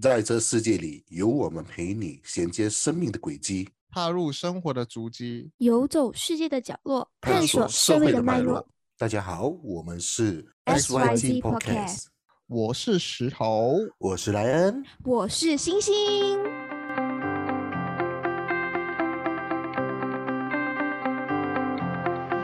[0.00, 8.66] 在这世界里，有我们陪你衔接生命的轨迹，踏入生活的足迹，游走世界的角落，探索社会的脉络。。
[8.96, 12.06] 大家好，我们是 SYG Podcast，
[12.46, 14.82] 我是石头，我是莱恩。
[15.04, 15.94] 我是星星。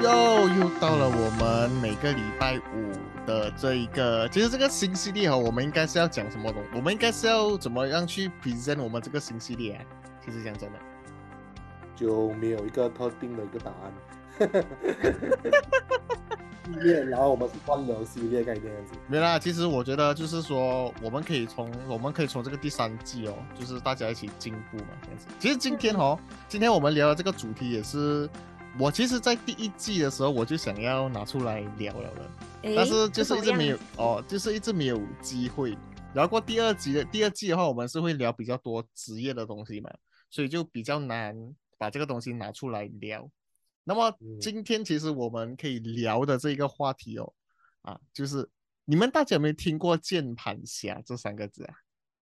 [0.03, 0.11] 又
[0.51, 2.93] 又到了我们每个礼拜五
[3.29, 6.62] 的这一个，其实这个新系列哈，我们应该是要讲什么东？
[6.74, 9.84] 我们应该是要怎么样去 present 我们这个新系列啊？
[10.24, 10.78] 其实讲真的，
[11.95, 13.92] 就没有一个特定的一个答案。
[16.70, 18.92] 系列，然后我们是乱聊系列概念这样子。
[19.06, 19.38] 没啦。
[19.38, 25.27] 其实我觉得就是说，我们可以从我们可以从这个第三季哦，就是大家一起进步嘛，这样子。
[25.38, 28.28] 其实今天哦，今天我们聊的这个主题也是
[28.78, 32.28] 我其实，在第一季的时候我就想要拿出来聊了的，诶
[32.62, 35.77] 但是就是一直没有哦，就是一直没有机会。
[36.15, 39.91] 然后过第二集的第二季的话，我们是会聊比较多职业的东西嘛，
[40.31, 41.37] 所以就比较难
[41.77, 43.31] 把这个东西拿出来聊。
[43.84, 47.33] 那么嗯今天其实我们可以聊的这个话题哦，
[47.83, 48.48] 啊，就是
[48.84, 51.75] 你们大家有没有听过键盘侠这三个字啊？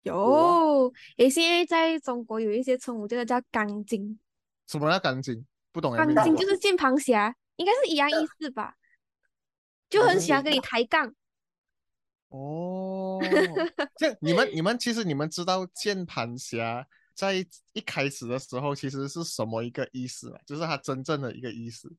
[0.02, 4.18] 有，诶，现在在中国有一些称呼，这个叫钢筋，
[4.66, 5.44] 什么叫钢筋？
[5.70, 8.74] 不懂哎，钢筋就是键盘侠，应该是一样意思吧？
[9.92, 11.14] 就很喜欢跟你抬杠。
[12.28, 13.20] 哦，
[13.98, 20.38] 这样你们你们其实你们知道键盘侠在一开始的时候其实是什么一个意思吗？
[20.46, 21.92] 就是它真正的一个意思。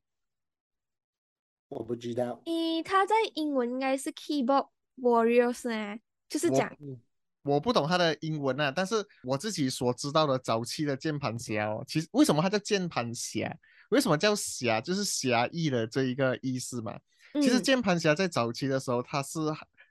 [1.68, 7.00] 我不知道，咦，他在英文应该是 keyboard warriors 呢，就是我讲嗯，
[7.44, 13.56] 我不懂它的英文啊，但是我自己所知道的早期的键盘侠哦，其实为什么它叫键盘侠？
[13.90, 14.82] 为什么叫侠？
[14.82, 17.00] 就是侠义的这一个意思嘛。
[17.42, 19.40] 其实嗯键盘侠在早期的时候，他是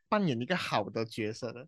[0.08, 1.66] 扮演一个好的角色的，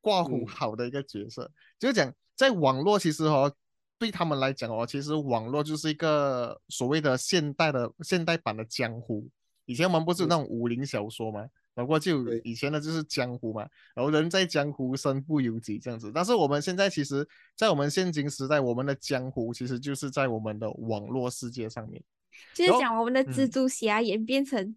[0.00, 1.50] 挂虎嗯好的一个角色。
[1.78, 3.52] 就是讲在网络，其实哦，
[3.98, 9.28] 对他们来讲哦，其实网络就是一个所谓的现代的现代版的江湖。
[9.66, 16.10] 以前我们不是有那种武林小说嘛，然后就以前的就是江湖嘛，然后人在江湖身不由己这样子。
[16.12, 17.26] 但是我们现在其实，
[17.56, 22.02] 在我们现今时代，我们的江湖其实就是在我们的网络世界上面。
[22.54, 24.74] 就是讲我们的蜘嗯蛛侠演变成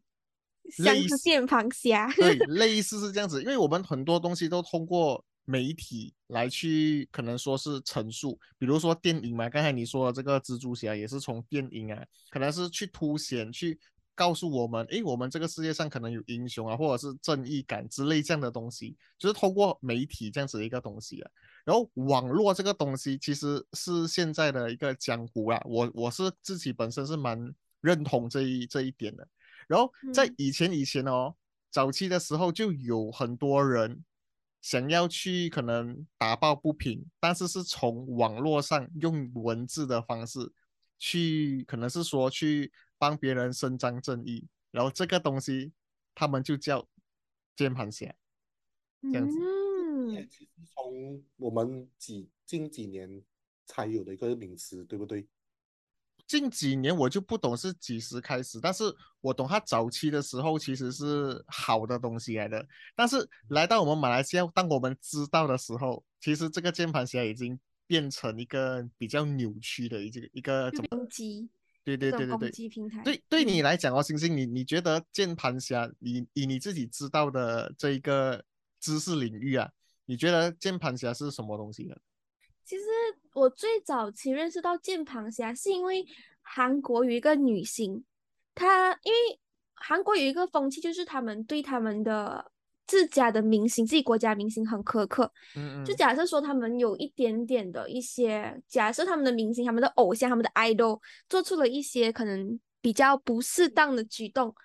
[0.72, 2.12] 像键盘侠。
[2.16, 13.80] 对， 类似是这样子，因为我们很多东西都通过媒体来去，可能说是陈述，比如说电影嘛，刚才你说的这个蜘蛛侠也是从电影啊，可能是去凸显、去
[14.16, 21.30] 告诉我们，诶，我们这个世界上可能有英雄啊，或者是正义感之类这样的东西，就是通过媒体这样子的一个东西啊。
[21.64, 29.28] 然后网络这个东西其实是现在的一个江湖啊，我我是自己本身是蛮认同这一这一点的。
[29.68, 31.36] 然后在嗯以前以前哦，
[31.70, 34.04] 早期的时候就有很多人
[34.62, 40.40] 想要去可能打抱不平，但是是从网络上用文字的方式
[40.98, 45.72] 去，可能是说去帮别人伸张正义，然后这个东西
[46.14, 46.88] 他们就叫
[47.56, 48.14] 键盘侠。
[49.02, 53.22] 这样子嗯，其实从我们几近几年
[53.68, 55.28] 才有的一个名词，对不对？
[56.28, 58.84] 近几年我就不懂是几时开始，但是
[59.22, 70.88] 我懂它早期的时候其实是好的东西来的，但是来到我们马来西亚，当我们知道的时候，其实这个键盘侠已经变成一个比较扭曲的一个一个怎么？
[70.90, 71.48] 攻击
[71.84, 72.50] 对对对对对。
[72.50, 73.04] 击平台。
[73.30, 78.44] 对，你来讲哦，星星，你你觉得键盘侠，以以你自己知道的这一个
[78.80, 79.70] 知识领域啊，
[80.08, 81.96] 你觉得键盘侠是什么东西呢？
[82.64, 82.84] 其实
[83.36, 86.06] 我最早期认识到键盘侠，是因为
[86.42, 88.02] 韩国有一个女星，
[88.56, 89.40] 她因为
[89.74, 92.50] 韩国有一个风气，就是他们对他们的
[92.88, 95.30] 自家的明星、自己国家明星很苛刻。
[95.58, 104.56] 嗯嗯，就假设说他们有一点点的一些，假设他们的明星、他们的偶像、他们的 idol 做出了一些可能比较不适当的举动，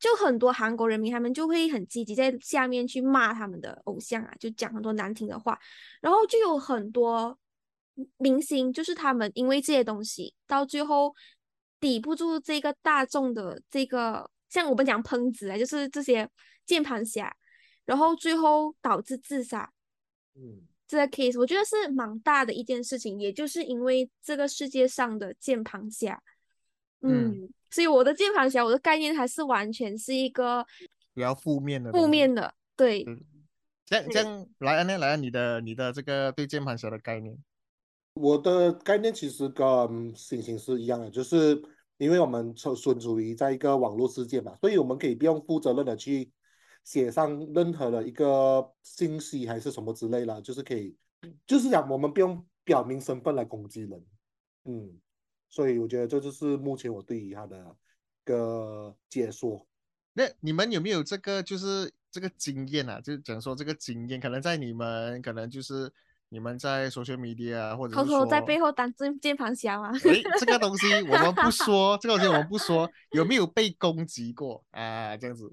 [0.00, 5.56] 就很多韩国人民他们就会很积极在下面去骂他们的偶像啊，就讲很多难听的话，
[6.00, 7.38] 然后就有很多
[8.18, 11.14] 明星，就是他们因为这些东西，到最后
[11.80, 16.28] 抵不住这个大众的这个，像我们讲喷子啊，就是这些
[16.64, 17.34] 键盘侠，
[17.84, 19.72] 然后最后导致自杀。
[20.34, 26.22] 嗯，这个 case 我觉得是蛮大的一件事情，也就是因为这个世界上的键盘侠，
[27.00, 30.66] 嗯嗯，所以我的键盘侠，我的概念还是完全是一个
[31.14, 33.24] 比较负面的负面的，对，嗯
[33.86, 34.98] 这样这样，来安呢？
[34.98, 37.38] 来安，你的你的这个对键盘侠的概念，
[38.16, 41.62] 我的概念其实跟星星是一样的，就是
[41.98, 46.32] 因为我们存存处于在一个网络世界嘛，所以我们可以不用负责任的去
[46.82, 50.96] 写上任何的一个信息还是什么之类的，就是可以，
[51.46, 54.04] 就是讲我们不用表明身份来攻击人，
[54.64, 54.98] 嗯，
[55.50, 59.66] 所以我觉得这就是目前我对于他的一个解说。
[60.14, 62.98] 那你们有没有这个就是这个经验啊？
[62.98, 65.92] 就是讲说这个经验，可能在你们可能就是
[66.28, 69.92] 你们在 social media 啊或者偷偷在背后当键键盘侠吗？
[69.98, 75.16] 诶，这个东西我们不说，这个东西我们不说，有没有被攻击过啊？
[75.16, 75.50] 这样子，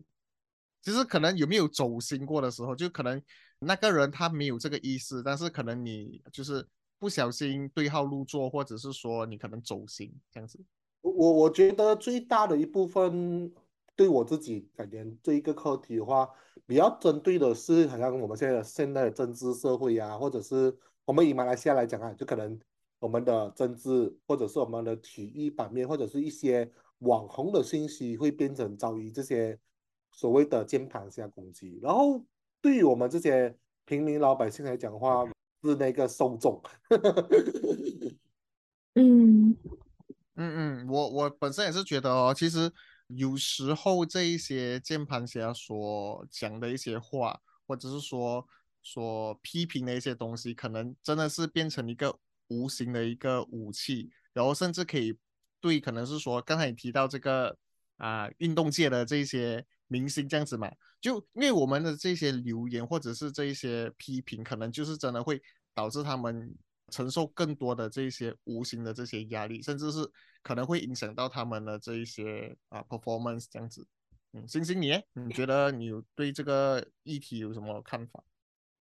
[0.81, 3.21] 就是可能有没有走心过的时候，就可能
[3.59, 6.67] 那个人他没有这个意思，但是可能你就是
[6.97, 10.59] 不小心对号入座，或者是说你可能走心这样子。
[11.01, 13.51] 我我我觉得最大的一部分
[13.95, 16.29] 对我自己感觉这一个课题的话，
[16.65, 20.75] 比较针对的是好像我们现在的现在的政治社会啊，或者是
[21.05, 22.59] 我们以马来西亚来讲啊，就可能
[22.99, 26.69] 我们的政治或者是我们的体育版面，或者是一些
[26.99, 29.57] 网红的信息会变成遭遇这些
[30.11, 32.23] 所谓的键盘侠攻击，然后
[32.61, 33.55] 对于我们这些
[33.85, 35.25] 平民老百姓来讲的话，
[35.63, 36.61] 是那个受众。
[38.95, 39.57] 嗯，
[40.35, 42.71] 嗯嗯，我我本身也是觉得哦，其实
[43.15, 48.48] 有时候这一些键盘侠所讲的一些话，或者是说
[48.81, 52.18] 所批评的一些东西，可能真的是变成一个
[52.48, 55.18] 无形的一个武器，然后甚至可以
[55.62, 57.57] 对，可能是说刚才你提到这个
[57.98, 60.69] 啊、运动界的这些明星这样子嘛，
[61.00, 65.42] 就因为我们的这些留言或者是这一些批评，可能就是真的会
[65.74, 66.54] 导致他们
[66.89, 70.00] 承受更多的这些无形的这些压力，甚至是
[70.43, 73.87] 可能会影响到他们的这一些啊 performance 这样子。
[74.33, 78.23] 嗯，星星你，你觉得你有对这个议题有什么看法？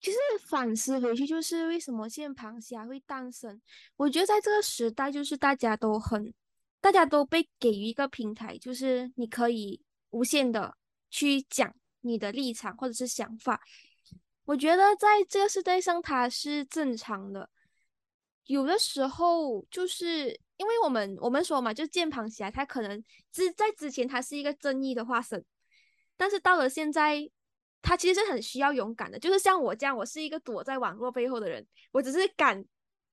[0.01, 0.19] 其实
[0.49, 3.61] 反思回去，就是为什么键盘侠会诞生？
[3.97, 6.35] 我觉得在这个时代，就是大家都很，
[6.81, 10.77] 大家都被给予一个平台，就是你可以无限的
[11.09, 13.61] 去讲你的立场或者是想法。
[14.45, 17.49] 我觉得在这个时代上，它是正常的。
[18.47, 23.03] 有的时候就是因为我们我们说嘛，就键盘侠，他可能
[23.33, 25.45] 之在之前他是一个正义的化身，
[26.17, 27.29] 但是到了现在，
[27.81, 29.19] 他其实是很需要勇敢的。
[29.19, 32.65] 就是像我这样，我是一个躲在网络背后的人，我只是敢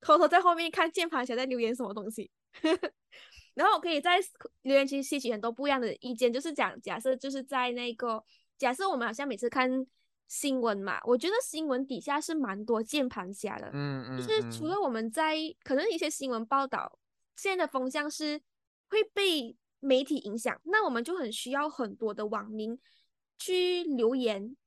[0.02, 2.30] 偷偷在后面看键盘侠在留言什么东西，
[3.56, 4.20] 然后我可以在
[4.62, 6.32] 留言区吸取很多不一样的意见。
[6.32, 8.24] 就是讲，假设就是在那个
[8.58, 9.70] 假设我们好像每次看
[10.28, 13.72] 新闻嘛，我觉得新闻底下是蛮多键盘侠的。
[13.74, 16.99] 嗯嗯，就是除嗯了我们在可能一些新闻报道，
[17.40, 18.42] 现在的风向是
[18.90, 22.78] 会被媒体影响，那我们就很需要很多的网民
[23.38, 24.58] 去留言，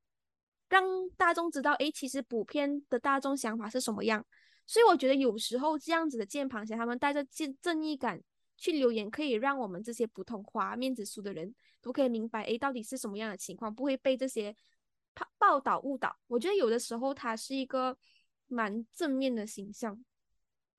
[0.70, 4.24] 让大众知道，诶，其实普遍的大众想法是什么样。
[4.66, 8.22] 所以我觉得有时候这样子的键盘侠，他们带着正正义感
[8.56, 14.56] 去留言，可以让我们这些普通话面子书的人都可以明白，诶，到底是什么样的情况，不会被这些
[15.12, 16.16] 报报道误导。
[16.26, 17.98] 我觉得有的时候它是一个
[18.46, 20.02] 蛮正面的形象。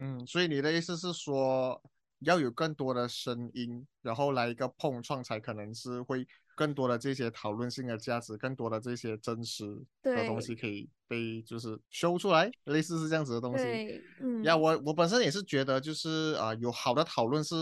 [0.05, 1.81] 嗯，所以你的意思是说，
[2.19, 9.63] 要有更多的声音，然后来一个碰撞，才可能是会更多的这些讨论性的价值，更多的这些真实
[10.03, 13.63] 的东西可以被就是修出来，类似是这样子的东西。
[13.63, 17.55] 对，嗯，呀，我我本身也是觉得，就是啊、有好的讨论是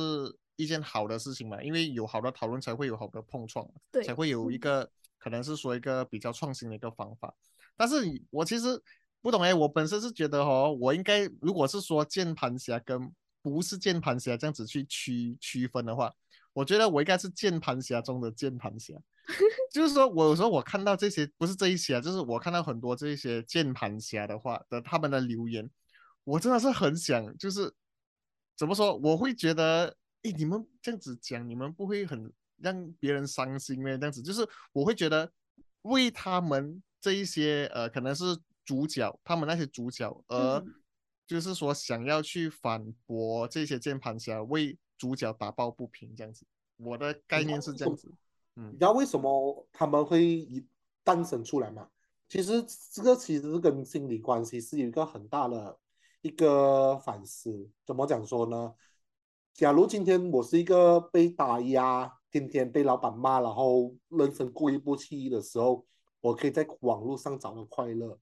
[0.56, 7.32] 一件好的事情嘛，因为有好的讨论才会有好的碰撞，对才会有一嗯个可能是说一个比较创新的一个方法。
[7.78, 8.82] 但是你我其实
[9.22, 16.12] 不懂哎，我本身是觉得哦，我应该如果是说键盘侠跟不是键盘侠这样子去区区分的话，
[16.54, 18.94] 我觉得我应该是键盘侠中的键盘侠。
[19.72, 25.70] 就是说，我有时候我看到这些，不是这一些啊，就是我看到很多这一些键盘侠的话的他们的留言，
[26.24, 27.72] 我真的是很想，就是
[28.58, 33.98] 怎么说，我会觉得，诶，你们这样子讲，你们不会很让别人伤心咩？
[33.98, 35.32] 这样子，就是我会觉得
[35.84, 38.24] 为他们这一些呃，可能是
[38.72, 40.74] 主角，他们那些主角，而嗯
[41.28, 46.46] 就是说想要去反驳这些键盘侠，为主角打抱不平这样子。
[46.78, 48.10] 我的概念是这样子，
[48.56, 50.66] 嗯你知道为什么他们会一
[51.04, 51.90] 诞生出来吗？
[52.30, 55.78] 其实这个其实是跟心理关系是有一个很大的
[56.22, 57.70] 一个反思。
[57.86, 58.74] 怎么讲说呢？
[59.54, 65.86] 假如今天我是一个被打压，天天被老板骂，然后人生过意不去的时候，
[66.22, 68.18] 我可以在网络上找到快乐，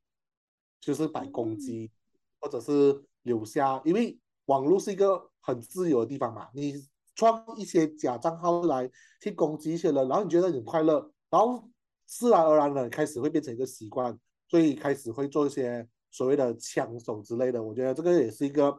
[0.80, 1.92] 就是摆攻击，
[2.40, 6.74] 或者是留下，因为网络是一个很自由的地方嘛，你
[7.16, 8.90] 创一些假账号来
[9.22, 11.70] 去攻击一些人，然后你觉得很快乐，然后
[12.06, 14.18] 自然而然的开始会变成一个习惯，
[14.48, 17.62] 所以开始会做一些所谓的枪手之类的。
[17.62, 18.76] 我觉得这个也是一个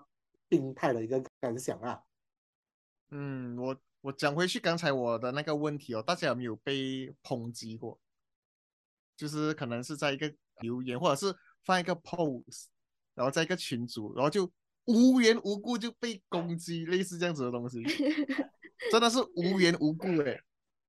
[0.48, 2.00] 病态的一个感想啊。
[3.10, 8.00] 嗯，我我讲回去刚才我的那个问题哦，大家有没有被抨击过？
[9.16, 12.64] 就是可能是在一个留言，或者是放一个 pose，
[13.14, 14.50] 然后在一个群组，然后就
[14.86, 17.82] 无缘无故就被攻击，类似这样子的东西，
[18.90, 20.40] 真的是无缘无故诶。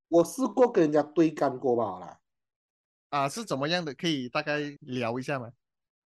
[0.07, 2.19] 我试过跟人家对干过吧啦，
[3.09, 3.93] 啊，是怎么样的？
[3.93, 5.51] 可以大概聊一下吗？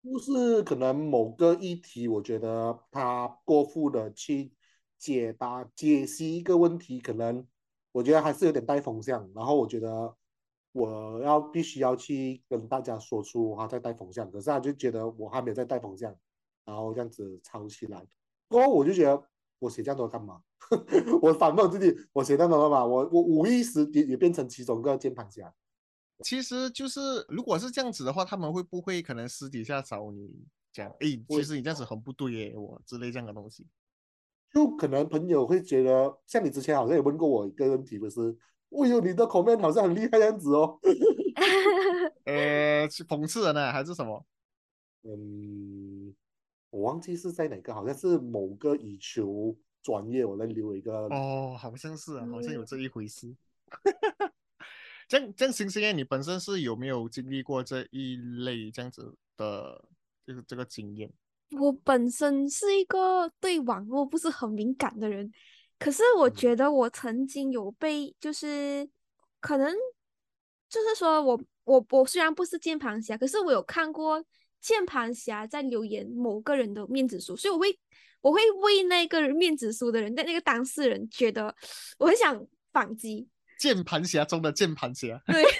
[0.02, 4.52] 就是可能某个议题，我觉得他过分的去
[4.98, 7.46] 解答、解析一个问题，可能
[7.92, 9.30] 我觉得还是有点带风向。
[9.32, 10.16] 然后我觉得
[10.72, 16.14] 我要必须要去跟大家说出他在带风向，可是他就觉得我还没有在带风向，
[16.64, 18.06] 然后这样子吵起来。
[18.48, 19.22] 过后我就觉得
[19.58, 20.42] 我写这样多干嘛？
[21.20, 22.84] 我反问自己，我写这样多干嘛？
[22.84, 25.52] 我我无意识也也变成其中一个键盘侠。
[26.24, 33.66] 其实就是，如果是这样子的话，他们会不会可能私底下找你讲，哎，其实你这样子很不对耶，我之类这样的东西？
[34.52, 38.36] 就可能朋友会觉得，像你之前好像也问过我一个问题，不是？
[38.72, 40.78] 哎呦，你的 comment 好像很厉害这样子哦。
[42.24, 44.24] 呃，是讽刺人呢，还是什么？
[45.02, 46.14] 嗯，
[46.70, 50.92] 我忘记是在哪个，好像是某个羽球专业，我那留了一个。
[51.08, 53.34] 哦，好像是啊，好像有嗯这一回事。
[55.08, 59.84] 这 样这样，星星哎，你本身是有没有经历过这一类这样子的
[60.26, 61.12] 就是这个经验？
[61.58, 65.30] 我本身是一个对网络不是很敏感的人，
[65.82, 68.88] 可是我嗯觉得我曾经有被，就是
[69.40, 69.74] 可能
[70.68, 74.24] 就是说我我我虽然不是键盘侠，可是我有看过
[74.60, 77.78] 键盘侠在留言某个人的面子书，所以我会
[78.20, 81.54] 我会为那个人面子书的人，那那个当事人觉得
[81.98, 85.42] 我很想反击，键盘侠中的键盘侠，对。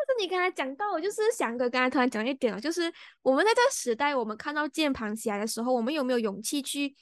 [0.00, 2.90] 但是你刚才讲到，我就是翔哥刚才突然讲一点了，就是
[3.20, 6.94] 我们在这个时代，我们看到键盘侠的时候，我们有没有勇气去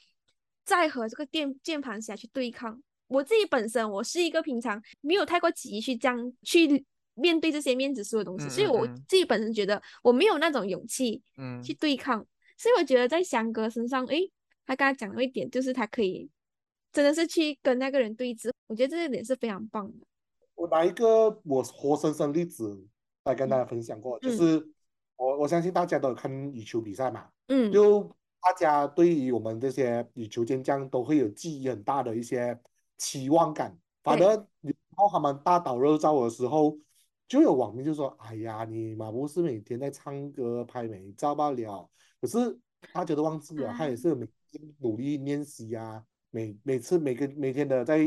[0.67, 2.77] 再和这个键键盘侠去对抗？
[3.07, 11.63] 我自己本身，我是一个平常没有太过急去这样去面对这些面子书的东西，嗯所以我自己本身觉得我没有那种勇气嗯。
[11.63, 12.19] 去对抗，
[12.57, 14.29] 所以我觉得在翔哥身上，诶，
[14.65, 16.29] 他刚才讲了一点，就是他可以
[16.91, 20.05] 真的是去跟那个人对峙，我觉得这一点是非常棒的。
[20.55, 22.85] 我拿一个我活生生例子
[23.23, 24.69] 来跟大家分享过，就嗯是
[25.15, 28.13] 我我相信大家都有看羽球比赛嘛，嗯，就
[28.47, 32.57] 大家对于我们这些羽球健将都会有记忆很大的一些
[32.97, 33.77] 期望感。
[34.01, 36.77] 反对而有时候他们大倒热照的时候，
[37.27, 41.89] 就有网民就说：“哎呀，你马博士每天在唱歌拍美照罢了。”
[42.21, 42.57] 可是
[42.93, 46.01] 大家都忘记了，他也是每天努力练习啊，
[46.31, 47.99] 每每次每个每天的在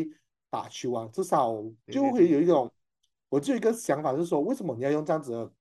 [0.48, 1.52] 打球啊，至少
[1.88, 2.72] 就会有一种，
[3.28, 5.52] 我就有一个想法是说，为什么你要用这样子的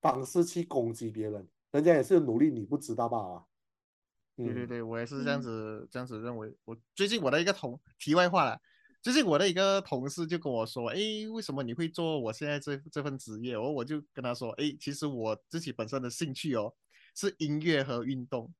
[0.00, 1.46] 方式去攻击别人？
[1.72, 3.44] 人家也是努力，你不知道罢了啊。
[3.44, 3.53] 嗯，
[4.36, 6.52] 对对对，我也是这样嗯子这样子认为。
[6.64, 8.60] 我最近我的一个同题外话了，
[9.00, 10.98] 最近我的一个同事就跟我说，哎，
[11.32, 13.56] 为什么你会做我现在这这份职业？
[13.56, 16.74] 我，我就跟他说，哎，其实我自己本身的兴趣哦
[17.14, 18.52] 是音乐和运动。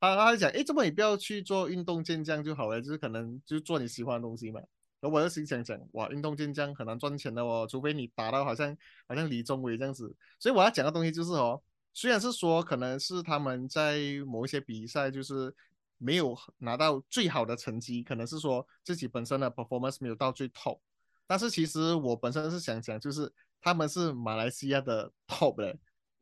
[0.00, 4.60] 他他就讲，哎，这么你不要去做运动健将就好了，就是可能就做你喜欢的东西嘛。
[5.00, 8.76] 然后我就心想讲，哇，运动健将很难赚钱的哦，除非你打到好像
[9.08, 10.14] 好像李宗伟这样子。
[10.38, 11.62] 所以我要讲的东西就是哦，
[11.94, 15.54] 虽然是说可能是他们在某一些比赛就是
[15.98, 20.78] 没有拿到最好的成绩，可能是说自己本身的 performance 没有到最 top，
[21.26, 25.78] 但是其实我本身是想讲，就是他们是马来西亚的 top 嘞，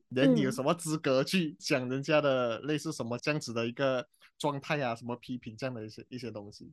[0.09, 4.07] 人你有嗯什么资格去讲人家的类似什么这样子的一个
[4.39, 6.71] 状态啊，什么批评这样的一些一些东西。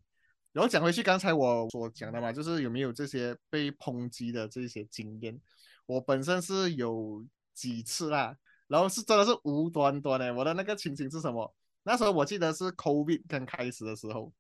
[0.54, 5.40] 然后讲回去刚才我所讲的嘛，就是有没有这些被抨击的这些经验？
[5.86, 7.24] 我本身是有
[7.54, 8.36] 几次啦，
[8.68, 10.34] 然后是真的是无端端的。
[10.34, 11.54] 我的那个情形是什么？
[11.84, 14.32] 那时候我记得是 COVID 刚开始的时候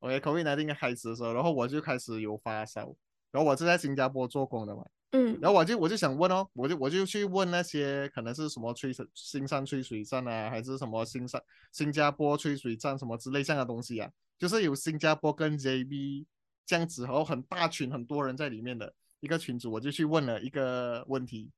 [0.00, 2.94] ，OK，COVID 那天开始的时候，然后我就开始有发烧，
[3.30, 16.26] 然后我是在新加坡做工的嘛，嗯然后我就我就想问哦，我就我就去问那些可能是什么吹水新山吹水站啊，还是什么新山新加坡吹水站什么之类这样的东西啊，就是有新加坡跟 JB
[16.66, 21.50] 这样子，然后很大群很多人在里面的一个群组，我就去问了一个问题，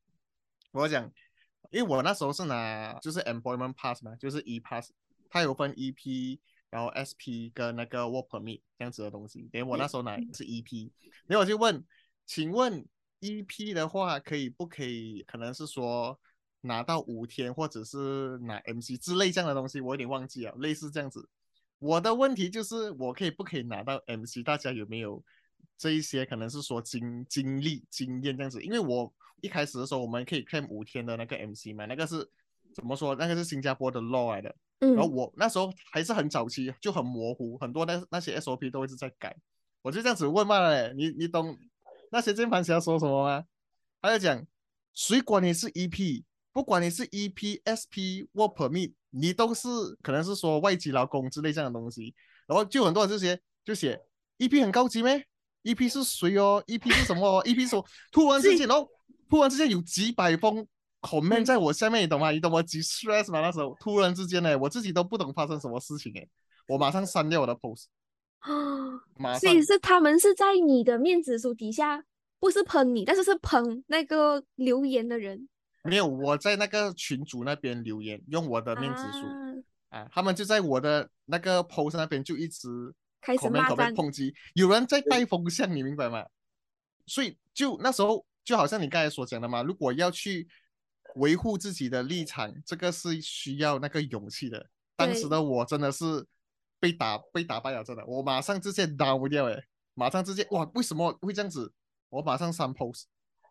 [0.70, 1.10] 我讲，
[1.70, 4.90] 因为我那时候是拿就是 employment pass 嘛，就是 e pass，
[5.30, 6.38] 它有分 EP。
[6.72, 10.90] 然后 SP 跟那个 work permit 这样子的东西，等我那时候拿是 EP，
[11.26, 11.84] 然后我就问，
[12.24, 12.82] 请问
[13.20, 15.22] EP 的话，可以不可以？
[15.24, 16.18] 可能是说
[16.62, 21.28] 拿到五天，或者是拿 MC 之类这样的东西，我有点忘记了，类似这样子。
[21.78, 24.42] 我的问题就是，我可以不可以拿到 MC？
[24.42, 25.22] 大家有没有
[25.76, 28.62] 这一些可能是说经经历经验这样子？
[28.62, 29.12] 因为我
[29.42, 32.26] 一开始的时候，我们可以 claim 五天的那个 MC 嘛，那个是
[32.74, 33.14] 怎么说？
[33.16, 34.54] 那个是新加坡的 law 来的。
[34.78, 39.36] 嗯，然后我那时候还是很早期，就很模糊，很多那那些 SOP 都一直在改。
[39.82, 41.58] 我就这样子问嘛嘞，你你懂
[42.10, 43.44] 那些键盘侠说什么吗？
[44.00, 44.44] 他就讲
[44.94, 49.68] 谁管你是 EP，不管你是 EP、SP、Work Permit，你都是
[50.02, 52.14] 可能是说外籍劳工之类这样的东西。
[52.46, 54.00] 然后就很多人这些就写
[54.38, 55.24] EP 很高级咩
[55.62, 58.88] ？EP 是谁哦？EP 是什么、哦、？EP 说突然之间，然后
[59.32, 60.66] 突然之间有几百封
[61.00, 62.30] comment 在我下面，你懂吗？
[62.30, 63.40] 你懂我几 stress 吗？
[63.40, 66.28] 那时候突然之间呢，我自己都不懂发生什么事情哎，
[66.68, 67.86] 我马上删掉我的 post，
[69.16, 72.04] 马上所以是他们是在你的面子书底下，
[72.38, 75.48] 不是喷你，但是是喷那个留言的人
[75.82, 79.26] 没有我在那个群主那边留言，用我的面子书
[79.88, 82.68] 啊，啊，他们就在我的那个 post 那边就一直
[83.22, 83.94] 开始骂战。
[83.94, 86.22] 抨击，有人在带风向，你明白吗？
[87.06, 90.48] 所以就那时候就好像你刚才所讲的嘛，如果要去
[91.16, 94.68] 维护自己的立场，这个是需要那个勇气的。
[94.96, 96.26] 当时的我真的是
[96.78, 101.72] 被打被打败了，真的，我马上直接 down 掉，诶，马上直接哇，为什么会这样子？
[102.08, 103.04] 我马上删 post，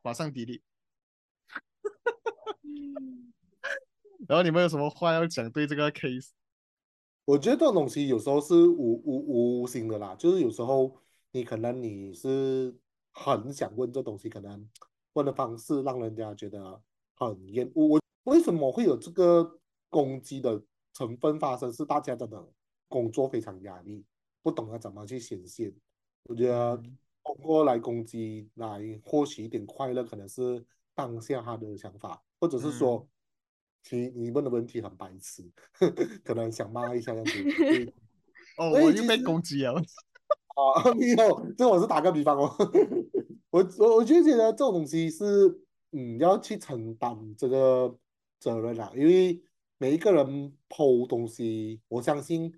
[0.03, 0.61] 马上 delete。
[2.63, 3.33] 嗯
[4.27, 6.29] 然后你们有什么话要讲对这个 case？
[7.25, 10.95] 我觉得这种东西有时候是无无无心的啦，就是有时候
[11.31, 12.73] 你可能你是
[13.11, 14.69] 很想问这东西，可能
[15.13, 16.81] 问的方式让人家觉得
[17.15, 17.87] 很厌恶。
[17.87, 20.61] 我为什么会有这个攻击的
[20.93, 21.71] 成分发生？
[21.71, 22.47] 是大家真的
[22.87, 24.05] 工作非常压力，
[24.41, 25.73] 不懂得怎么去显现。
[26.23, 26.75] 我觉得
[27.23, 33.07] 通过来攻击来获取一点快乐，可能是当下他的想法，或者是说。
[33.83, 35.43] 其实你问的问题很白痴，
[36.23, 37.93] 可能想骂一下这样子。
[38.57, 39.81] 哦，我又被攻击了。
[40.55, 42.55] 啊， 没有，这我是打个比方哦。
[43.51, 45.47] 我我我就觉得这种东西是，
[45.91, 47.93] 嗯，要去承担这个
[48.39, 49.41] 责任啦，因为
[49.77, 52.53] 每一个人剖东西，我相信，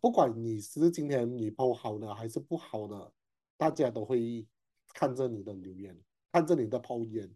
[0.00, 3.12] 不管你是今天你剖好的还是不好的，
[3.56, 4.46] 大家都会
[4.94, 5.94] 看着你的留言，
[6.32, 7.30] 看着你的剖言。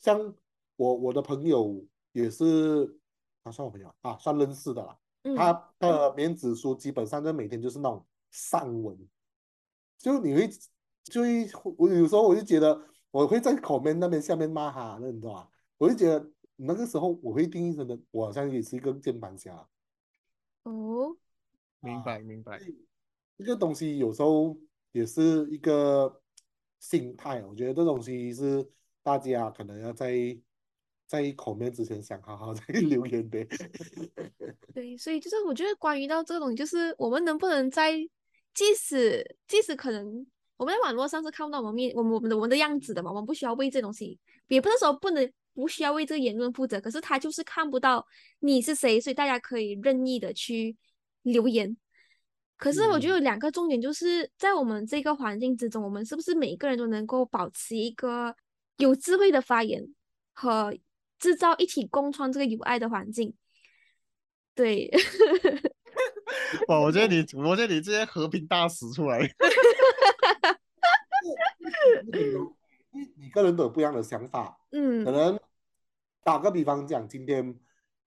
[0.00, 0.34] 像
[0.76, 2.98] 我我的朋友也是，
[3.44, 4.98] 啊，算我朋友啊，算认识的啦。
[5.22, 8.98] 嗯，他的面子书基本上就每天就是那种散文，
[10.02, 10.50] 就你会
[11.04, 12.78] 就会我有时候我就觉得
[13.12, 15.48] 我会在 comment 那边下面骂他，那你知道吗？
[15.78, 19.68] 我就觉得那个时候我会定义成的，我好像也是一个键盘侠。
[20.64, 21.16] 哦，
[21.80, 22.60] 明白明白。
[23.38, 24.58] 这个东西有时候
[24.90, 26.20] 也是一个
[26.80, 28.68] 心态，我觉得这东西是
[29.02, 30.12] 大家可能要在
[31.06, 33.46] 在 comment 之前想好好再 留言的。
[34.74, 37.98] 对，所以就是我觉得关于到这个东西，就是我们能不能在，
[38.54, 48.06] 即使即使可能我们在网络上是看不到我们面我们我们的我们的样子的嘛，我们不需要为这东西，也不是说不能不需要为这个言论负责，可是他就是看不到
[48.40, 50.76] 你是谁，所以大家可以任意的去
[51.22, 51.76] 留言。
[52.56, 58.36] 可是我觉得有两个重点，就是在我们这个环境之中，我们是不是每个人都能够保持一个
[58.76, 59.84] 有智慧的发言
[60.32, 60.72] 和
[61.18, 63.34] 制造一起共创这个有爱的环境？
[64.54, 64.88] 对，
[66.68, 69.20] 哇，我觉得你，我觉得你这些和平大使出来，
[72.12, 72.38] 因为
[73.16, 75.04] 每个人都有不一样的想法，嗯。
[75.04, 75.38] 可能
[76.22, 77.58] 打个比方讲，今天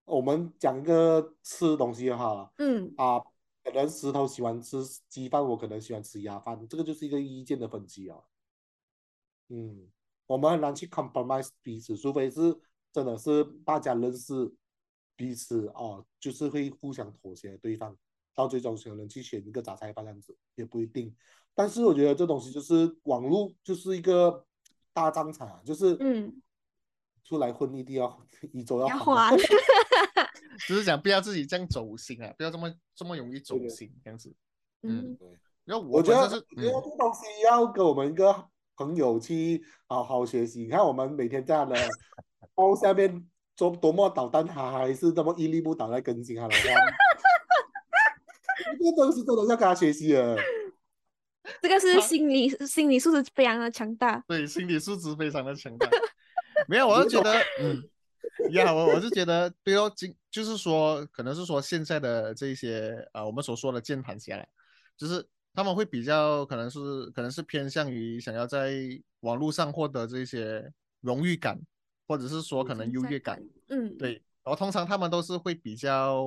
[0.06, 2.94] 我们讲一个吃东西哈嗯。
[2.98, 3.20] 啊，
[3.64, 4.78] 可能石头喜欢吃
[5.10, 8.18] 鸡饭，我可能喜欢吃鸭饭，这个就是一个意见的分歧啊。
[9.50, 9.90] 嗯，
[10.28, 12.56] 我们很难去 compromise 彼此，除非是
[12.92, 14.54] 真的是大家认识
[15.16, 17.98] 彼此哦，就是会互相妥协对方，
[18.36, 21.16] 到最终可能去选一个杂菜吧这样子也不一定。
[21.56, 24.46] 但是我觉得这东西就是网络就是一个
[24.94, 26.42] 大战场啊，就是嗯，
[27.24, 28.20] 出来混一定要
[28.52, 29.38] 一周要要还还，
[30.68, 34.36] 只是讲不要自己这样走心啊，不要这么这么容易走心这样子。
[34.84, 35.28] 嗯对
[35.64, 40.62] 然后我觉得，是，我觉得嗯，这东西要跟我们一个朋友去好好学习。
[40.62, 41.76] 你看，我们每天这样的
[42.54, 46.60] 包下面做多么捣蛋，他还是这么屹立不倒在更新他的话。
[48.78, 50.36] 这个东西真的要跟他学习啊。
[51.62, 54.24] 这个是心理心理素质非常的强大。
[54.28, 55.88] 对，心理素质非常的强大。
[56.68, 57.84] 没有，我是觉得，嗯，
[58.52, 64.46] 呀，我我是觉得，对哦，今就是说，可能是说现在的这些啊、我们所说的键盘侠啦，
[64.98, 66.80] 就是他们会比较可能是
[67.12, 68.74] 可能是偏向于想要在
[69.20, 71.60] 网络上获得这些荣誉感，
[72.08, 73.40] 或者是说可能优越感。
[73.68, 74.14] 嗯，对，
[74.44, 76.26] 然后通常他们都是会比较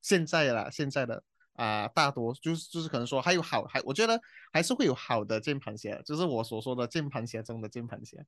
[0.00, 1.22] 现在啦，现在的
[1.54, 4.20] 啊、大多就是就是可能说还有好还我觉得
[4.52, 8.18] 还是会有好的键盘侠，就是我所说的键盘侠中的键盘侠，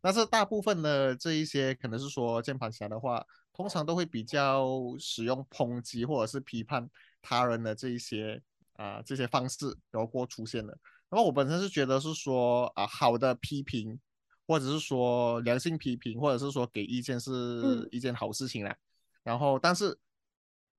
[0.00, 4.68] 但是大部分的这一些可能是说键盘侠的话，通常都会比较
[4.98, 6.88] 使用抨击或者是批判
[7.20, 8.40] 他人的这一些
[8.74, 10.78] 啊、这些方式，然后过出现的。
[11.08, 13.98] 然后我本身是觉得是说啊、好的批评
[14.46, 18.76] 或者是说良性批评，或者是说给意见是嗯一件好事情啦。
[19.24, 19.98] 然后，但是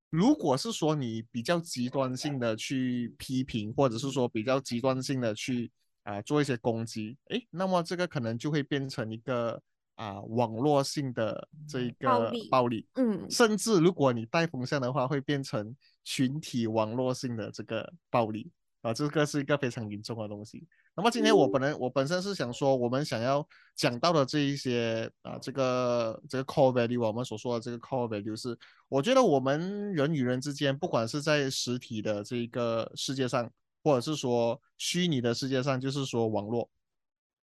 [0.10, 5.72] 如果是说你比较极端性的去批评，或者是说比较极端性的去
[6.04, 9.62] 啊、做一些攻击，诶，那么这个可能就会变成一个
[9.96, 13.30] 啊、网络性的这一个暴力暴力，嗯。
[13.30, 18.50] 甚至如果你带风向的话，会变成群体网络性的这个暴力
[18.82, 20.66] 啊，这个是一个非常严重的东西。
[20.96, 33.52] 那么今天我本人我本身是想说，我们想要讲到的这一些啊，这个这个 core value，我们所说的这个 core value 是，我觉得我们人与人之间，不管是在实体的这个世界上，
[33.84, 36.70] 或者是说虚拟的世界上，就是说网络，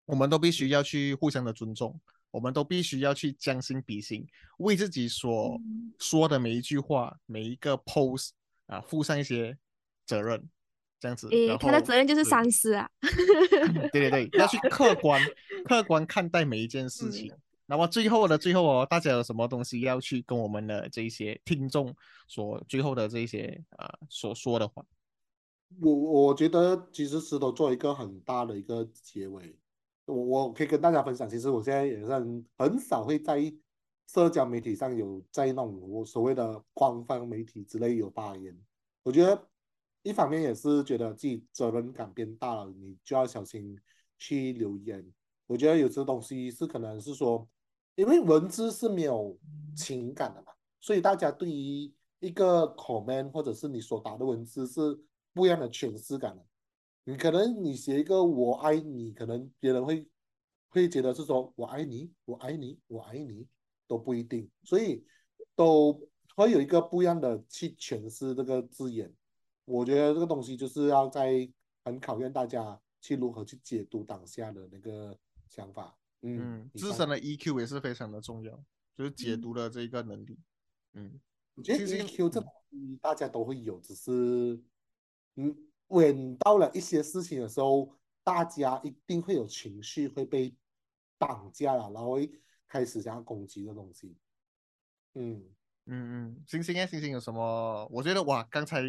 [0.07, 4.27] 我们都必须要去互相的尊重，我们都必须要去将心比心，
[4.59, 8.31] 为自己所嗯说的每一句话、每一个 post
[8.67, 9.57] 啊，负上一些
[10.05, 10.49] 责任，
[11.01, 11.29] 这样子。
[11.61, 12.89] 他的后责任就是对三思啊。
[13.93, 15.21] 对对对，要去客观
[15.67, 17.33] 客观看待每一件事嗯情。
[17.67, 21.95] 那么最后的最后哦，大家有什么东西要去跟我们的这一些听众
[22.29, 24.85] 所最后的这一些啊、所说的话？
[25.81, 29.57] 我我觉得其实石头做一个很大的一个结尾，
[30.05, 33.41] 我我可以跟大家分享，其实我现在也是很很少会在
[34.13, 38.55] 社交媒体上有在那种我所谓的官方媒体之类有发言。
[39.03, 39.49] 我觉得
[40.05, 43.77] 一方面也是觉得自己责任感变大了，你就要小心
[44.19, 45.05] 去留言。
[45.47, 47.49] 我觉得有些东西是可能是说，
[47.95, 49.37] 因为文字是没有
[49.75, 51.91] 情感的嘛，所以大家对于
[52.21, 54.81] 一个 comment 或者是你所打的文字是
[55.33, 56.45] 不一样的诠释感的。
[57.05, 60.07] 你可能你写一个我爱你，可能别人会
[60.69, 63.47] 会觉得是说我爱你，我爱你，我爱你
[63.87, 65.03] 都不一定，所以
[65.57, 65.99] 都
[66.37, 69.11] 会有一个不一样的去诠释这个字眼。
[69.65, 71.49] 我觉得这个东西就是要在
[71.85, 75.97] 很考验大家去如何去解读当下的那个想法。
[76.23, 78.65] 嗯嗯，，自身的 EQ 也是非常的重要，
[78.97, 80.39] 就是解嗯读的这一个能力。
[80.95, 81.21] 嗯，
[81.55, 84.11] 我觉得 EQ 这嗯东西大家都会有，只是
[85.37, 85.55] 嗯
[85.89, 90.57] ，when 到了一些事情的时候，大家一定会有情绪会被
[91.19, 92.31] 绑架了，然后会
[92.67, 94.17] 开始想要攻击的东西。
[95.13, 95.45] 嗯，
[95.85, 97.87] 嗯嗯，星星啊，星星有什么？
[97.93, 98.83] 我觉得哇，刚才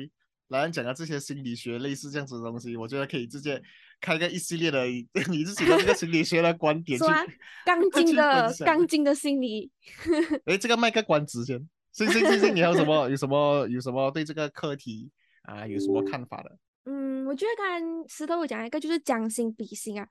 [0.50, 3.62] 莱恩讲的这些心理学类似这样子的东西，我觉得可以直接
[4.00, 4.86] 开个一系列的
[5.30, 7.12] 你自己的这个心理学的观点去说。
[7.12, 7.26] 啊，
[7.66, 9.72] 刚去劲的分享刚劲的心理。
[10.46, 11.68] 哎，这个卖个关子先。
[11.92, 15.10] 星星星星，你还有什么 有什么有什么对这个课题
[15.44, 16.58] 啊有什么看法的？
[16.84, 17.66] 嗯，我觉得刚
[18.04, 20.08] 才石头有讲一个就是将心比心啊。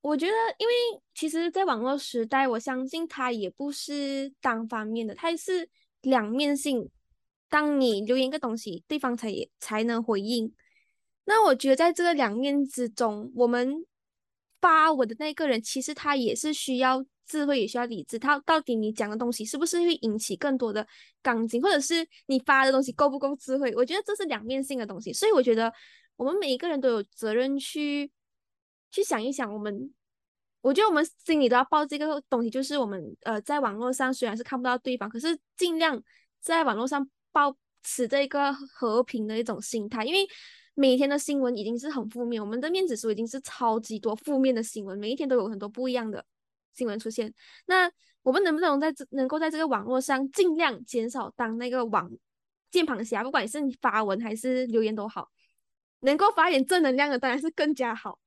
[0.00, 0.72] 我觉得，因为
[1.12, 5.68] 其实，在网络时代，我相信它也不是单方面的，它是
[6.02, 6.88] 两面性。
[7.48, 10.52] 当你留言一个东西，对方才也才能回应。
[11.24, 13.84] 那我觉得，在这个两面之中，我们
[14.60, 18.18] 发文的那个人，其实他也是需要智慧，也需要理智。
[18.18, 20.86] 他到底你讲的东西是不是会引起更多的
[21.22, 23.74] 杠精，或者是你发的东西够不够智慧？
[23.76, 25.72] 我觉得这是两面性的东西，所以我觉得
[26.16, 28.10] 我们每一个人都有责任去
[28.90, 29.92] 去想一想，我们
[30.62, 36.02] 我觉得我们心里都要抱这个东西，就是我们呃在网络上虽然是看不到对方，可是尽量
[36.40, 37.06] 在网络上
[37.38, 40.26] 保持这个和平的一种心态，因为。
[40.80, 46.24] 每天的新闻已经是很负面，我们的面子书已经是超级多负面的新闻，每一天都有很多不一样的
[46.72, 47.34] 新闻出现。
[47.66, 47.90] 那
[48.22, 52.08] 我们能不能在这能够在这个网络上尽量减少当那个网
[52.70, 55.28] 键盘侠，不管是你发文还是留言都好，
[55.98, 58.20] 能够发点正能量的当然是更加好，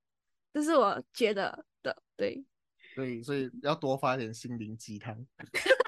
[0.54, 2.04] 这是我觉得的。
[2.18, 2.44] 对，
[2.98, 5.26] 对，所以要多发点心灵鸡汤。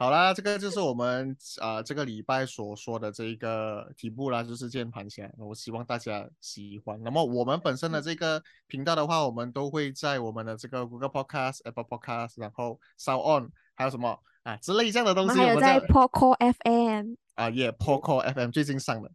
[0.00, 5.30] 好啦，这个就是我们啊、呃这个礼拜所说的这一个题目啦，就是键盘侠。
[5.36, 6.98] 我希望大家喜欢。
[7.02, 19.12] 那么我们本身的这个频道的话，我们都会在我们的这个 Google Podcast、Apple Podcast，然后 Sound On，还有什么啊之类这样的东西，我们还有在 Poco FM，啊，也 Poco FM 最近上的。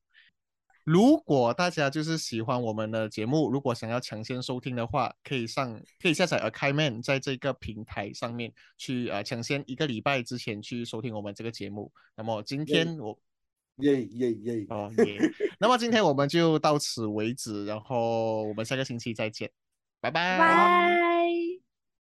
[0.86, 11.92] 如果大家就是喜欢我们的节目，如果想要抢先收听的话，可以上可以下载 Akaiman，在这个平台上面去呃抢先一个礼拜之前去收听我们这个节目。
[12.16, 13.18] 那么今天我
[13.78, 15.20] 耶耶耶，哦耶，
[15.60, 19.50] 那么今天我们就到此为止，然后我们下个星期再见，
[20.00, 20.38] 拜拜。
[20.38, 21.65] 拜。